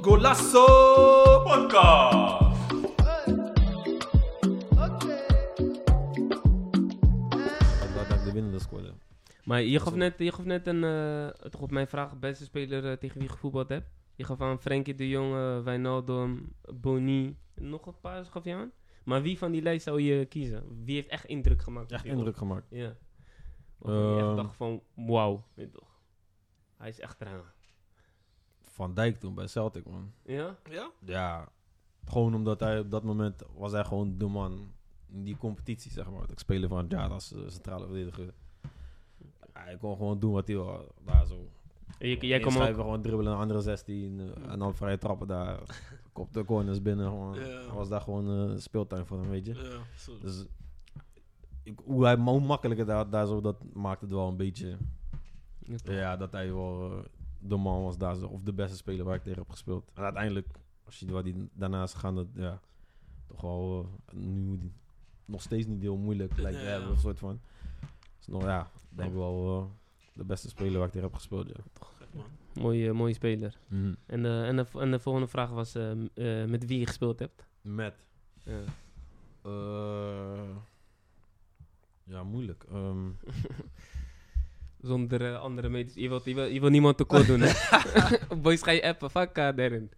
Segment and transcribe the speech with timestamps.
[0.00, 0.64] Golasso
[1.44, 2.38] Podcast.
[9.48, 12.90] Maar je gaf net, je gaf net een, eh, toch op mijn vraag, beste speler
[12.90, 13.90] eh, tegen wie je gevoetbald hebt.
[14.14, 18.72] Je gaf aan Frenkie de Jong, eh, Wijnaldum, Boni, nog een paar gaf je aan.
[19.04, 20.84] Maar wie van die lijst zou je kiezen?
[20.84, 21.92] Wie heeft echt indruk gemaakt?
[21.92, 22.66] Echt indruk gemaakt.
[22.70, 22.96] Ja.
[23.78, 24.36] Waarvan je echt Ehm.
[24.36, 25.88] dacht van, wauw, weet je toch.
[26.76, 27.40] Hij is echt eraan.
[28.62, 30.12] Van Dijk toen bij Celtic, man.
[30.22, 30.56] Ja?
[30.70, 30.90] Ja?
[31.04, 31.48] Ja,
[32.04, 34.72] gewoon omdat hij op dat moment was hij gewoon de man
[35.08, 36.30] in die competitie, zeg maar.
[36.30, 38.34] Ik speler van jaar als eh, centrale verdediger.
[39.52, 40.94] Hij kon gewoon doen wat hij wil.
[41.04, 41.48] Daar zo.
[41.98, 42.50] En je, jij ook...
[42.50, 45.60] Schrijven, gewoon dribbelen naar andere 16 eh, en dan vrije trappen daar.
[46.12, 47.06] Kop de corners binnen.
[47.08, 47.34] Gewoon.
[47.34, 47.72] Ja.
[47.72, 49.54] Was daar gewoon eh, speeltuin voor hem, weet je.
[49.54, 50.16] Ja.
[50.20, 50.44] Dus
[51.68, 54.76] ik, hoe, hij, hoe makkelijker daar, daar zo, dat maakte het wel een beetje...
[55.84, 57.04] Ja, dat hij wel eh,
[57.38, 59.90] de man was daar, zo, of de beste speler waar ik tegen heb gespeeld.
[59.94, 60.48] En uiteindelijk,
[60.84, 62.60] als je wat die daarnaast gaan, dat ja,
[63.26, 64.72] toch wel eh, nu die-
[65.24, 67.40] nog steeds niet heel moeilijk lijkt te Ja, hebben, een soort van.
[68.16, 69.64] Dus nog ja, denk ik wel eh,
[70.12, 71.48] de beste speler waar ik tegen heb gespeeld.
[71.48, 71.54] Ja.
[71.98, 72.24] Gek, man.
[72.62, 73.58] Mooie, mooie speler.
[73.68, 75.72] En, de, en, de, en de volgende vraag was
[76.46, 77.46] met wie je gespeeld hebt.
[77.62, 77.94] Met,
[78.44, 78.60] Ja.
[82.08, 82.64] Eh, ja, moeilijk.
[82.70, 83.08] Ehm,
[84.80, 85.94] Zonder eh, andere medisch.
[85.94, 87.52] Je wilt, je, wil, je wil niemand tekort doen, hè?
[88.42, 89.10] Boys, ga je appen.
[89.10, 89.90] Fuck uh, Darren.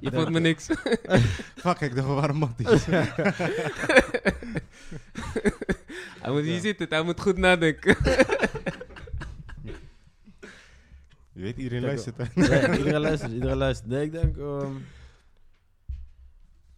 [0.00, 0.66] je vond me niks.
[1.56, 2.84] Fuck, ik dacht, we waren matties.
[6.20, 6.86] hij moet hier zitten.
[6.88, 7.96] Hij moet goed nadenken.
[11.32, 12.16] Je weet, iedereen Kijk, luistert.
[12.16, 12.24] hè.
[12.68, 13.88] nee, iedereen luistert, iedereen luistert.
[13.90, 14.76] Nee, ik denk, ehm,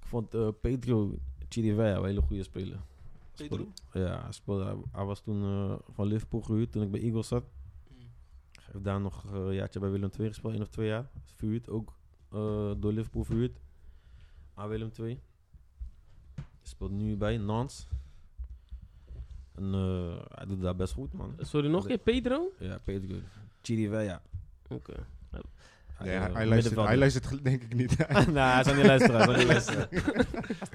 [0.00, 1.18] ik vond eh, Pedro
[1.48, 2.78] Chirivella een hele goede speler.
[3.48, 3.72] Pedro?
[3.92, 7.28] Ja, hij, speelde, hij, hij was toen eh, van Liverpool gehuurd toen ik bij Eagles
[7.28, 7.44] zat.
[7.88, 7.96] Mm.
[8.52, 11.10] Hij heeft daar nog eh, een jaartje bij Willem II gespeeld, één of twee jaar.
[11.34, 11.96] Verhuurd, ook
[12.28, 13.60] eh, door Liverpool verhuurd
[14.54, 15.20] aan Willem II.
[16.62, 17.88] Speelt nu bij Nantes.
[19.54, 19.72] En
[20.28, 21.34] hij doet daar best goed, man.
[21.38, 22.52] Sorry, nog een keer Pedro?
[22.58, 23.16] Ja, Pedro
[23.62, 24.22] Chirivella.
[24.68, 25.06] Oké.
[26.04, 27.98] Nee, eh, hij, hij, luistert, hij luistert gel- denk ik niet.
[28.26, 29.20] nou, hij zou niet luisteren.
[29.20, 29.88] Hij niet luisteren.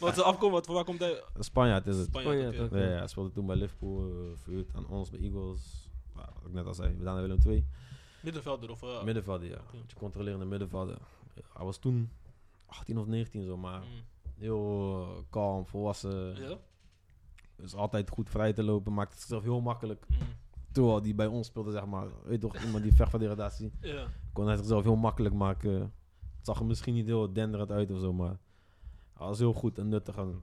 [0.00, 0.54] Wat is afkomen?
[0.54, 1.22] Wat, waar komt hij?
[1.38, 2.06] Spanjaard is het.
[2.06, 2.54] Spanjaard.
[2.56, 5.88] Ja, ja, hij speelde toen bij Liverpool, eh verhuurd aan ons bij Eagles.
[6.14, 7.66] Wat ik net al zei, we naar Willem II.
[8.20, 8.82] Middenvelder of...
[8.82, 9.60] eh, Middenvelder, ja.
[9.72, 10.96] Beetje controlerende middenvelder.
[11.52, 12.10] Hij was toen
[12.66, 13.86] 18 of 19 zo, maar mm.
[14.38, 16.34] heel eh, kalm, volwassen.
[16.48, 16.56] Ja?
[17.56, 20.04] Dus altijd goed vrij te lopen, maakt het zichzelf heel makkelijk.
[20.08, 20.16] Mm.
[20.72, 23.72] Terwijl die bij ons speelde, zeg maar, weet toch, iemand die vecht van degradatie.
[23.80, 24.06] Ja.
[24.32, 25.72] Kon hij zichzelf heel makkelijk maken.
[26.36, 28.38] Het zag er misschien niet heel denderend uit of zo, maar
[29.12, 30.16] hij was heel goed en nuttig.
[30.16, 30.42] En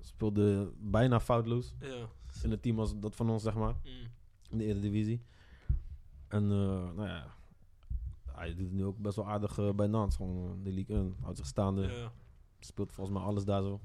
[0.00, 2.06] speelde bijna foutloos Ja.
[2.42, 3.74] in het team als dat van ons, zeg maar.
[3.84, 3.90] Mm.
[4.50, 5.22] in de Eredivisie.
[6.28, 6.50] En uh,
[6.94, 7.34] nou ja,
[8.32, 10.16] hij doet het nu ook best wel aardig uh, bij Nantes.
[10.16, 11.82] Gewoon uh, de League 1, houdt zich staande.
[11.82, 12.12] Ja.
[12.60, 13.80] Speelt volgens mij alles daar zo.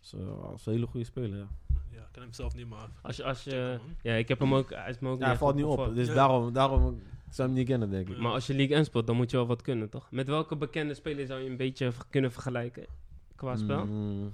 [0.00, 1.48] Dus uh, als een hele goede speler, ja.
[1.92, 2.88] Ja, ik ken hem zelf niet, maar...
[3.02, 5.30] Als je, als je, ja, ik heb hem ook, hij is me ook Ja, hij
[5.30, 5.94] niet valt niet op.
[5.94, 6.14] Dus Ja.
[6.14, 8.14] daarom, daarom zou hem niet kennen, denk ik.
[8.16, 8.22] Ja.
[8.22, 10.10] Maar als je League 1 speelt, dan moet je wel wat kunnen, toch?
[10.10, 12.86] Met welke bekende speler zou je een beetje kunnen vergelijken
[13.34, 13.86] qua spel?
[13.86, 14.32] Mm,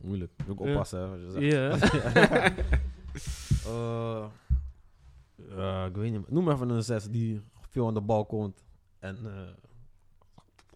[0.00, 0.32] moeilijk.
[0.46, 0.72] Moet ook Ja.
[0.72, 1.30] oppassen, hè, wat je
[1.78, 1.92] zegt.
[2.14, 2.52] Ja.
[3.66, 4.26] Eh,
[5.48, 6.30] ja, ik weet niet.
[6.30, 8.64] Noem maar even een 6 die veel aan de bal komt.
[8.98, 9.48] En eh,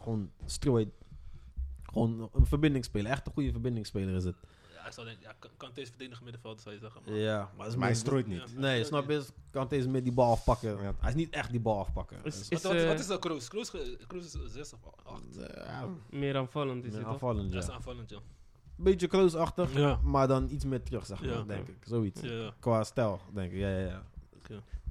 [0.00, 0.88] gewoon strooit.
[1.82, 3.10] Gewoon een verbindingsspeler.
[3.10, 4.36] Echt een goede verbindingsspeler is het.
[4.86, 7.00] Ik zou denken, ja, kan, kan deze verdedigen middenveld, zou je zeggen.
[7.06, 8.38] Maar, Ja, maar, Maar hij strooit niet.
[8.54, 8.60] Ja.
[8.60, 9.24] Nee, snap je?
[9.50, 10.82] Kan deze met die bal afpakken.
[10.82, 10.94] Ja.
[10.98, 12.16] Hij is niet echt die bal afpakken.
[12.22, 13.48] Is- is- Wat, wat, eh, wat is dat, Kroos?
[13.48, 13.70] Kroos,
[14.06, 15.36] Kroos is 6 of 8?
[15.38, 17.12] eh, ja, Meer aanvallend is meer het, toch?
[17.12, 17.74] aanvallend, Dat is ja.
[17.74, 18.18] aanvallend, ja.
[18.76, 19.98] Beetje close-achtig, Ja.
[20.02, 21.42] maar dan iets meer terug, zeg maar, Ja.
[21.42, 21.76] denk ik.
[21.84, 22.20] Zoiets.
[22.20, 22.54] Ja, ja.
[22.60, 23.58] Qua stijl, denk ik.
[23.58, 24.02] Ja, ja, ja.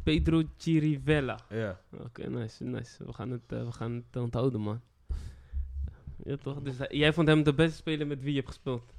[0.04, 1.40] Pedro Chirivella.
[1.50, 1.80] ja.
[2.00, 3.06] Oké, nice, nice.
[3.06, 4.82] We gaan het, eh, we gaan het onthouden, man.
[6.24, 6.62] Ja, toch?
[6.62, 8.94] Dus hij- jij vond hem de beste speler met wie je hebt gespeeld?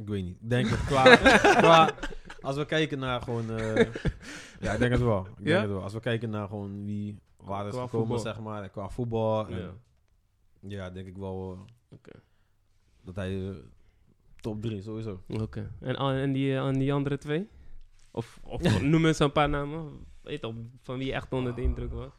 [0.00, 0.36] Ik weet niet.
[0.40, 1.16] Ik denk het qua,
[1.62, 1.90] qua...
[2.40, 3.50] Als we kijken naar gewoon...
[3.50, 3.76] eh,
[4.60, 5.20] ja, ik denk het wel.
[5.26, 5.60] Ik denk Ja?
[5.60, 5.82] het wel.
[5.82, 7.18] Als we kijken naar gewoon wie...
[7.36, 8.18] Waar is Qua gekomen, voetbal.
[8.32, 8.68] zeg maar.
[8.68, 9.48] Qua voetbal.
[9.48, 9.70] en- Ja.
[10.60, 10.90] ja.
[10.90, 11.52] denk ik wel...
[11.52, 12.10] eh, Oké.
[13.02, 13.48] Dat hij...
[13.48, 13.54] eh,
[14.40, 15.22] top 3, sowieso.
[15.28, 15.70] Oké.
[15.80, 17.48] En, en, die, eh, en die andere twee?
[18.10, 20.06] Of, of noem eens een paar namen.
[20.22, 22.12] Weet je van wie je echt onder de indruk was?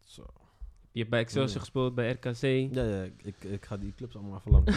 [0.00, 0.26] Zo.
[0.98, 1.60] Je hebt bij Excelsior Ja.
[1.60, 2.74] gespeeld, bij RKC.
[2.74, 3.02] Ja, ja.
[3.22, 4.64] Ik, ik, ga die clubs allemaal even lang.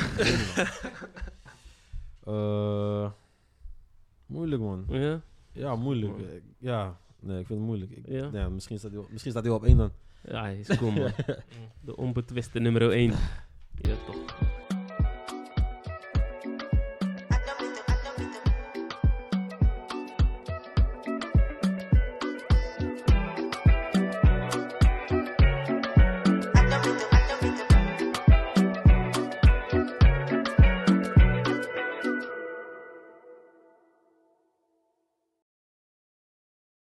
[2.25, 2.35] Man.
[2.35, 3.11] Eh,
[4.25, 4.85] moeilijk, man.
[4.89, 5.21] Ja?
[5.51, 6.11] Ja, moeilijk.
[6.11, 6.19] Man.
[6.21, 7.91] Ik- Ja, nee, ik vind het moeilijk.
[7.91, 8.29] Ik, Ja?
[8.33, 8.49] ja.
[8.49, 9.91] misschien, staat hij op, misschien staat hij op één dan.
[10.23, 11.11] Ja, hij is cool, man.
[11.85, 13.11] De onbetwiste nummer 1.
[13.81, 14.25] Ja, toch.